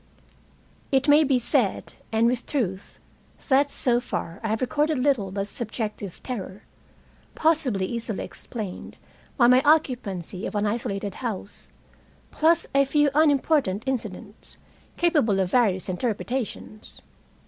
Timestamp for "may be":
1.07-1.37